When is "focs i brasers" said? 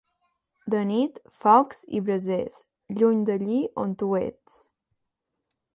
1.43-2.57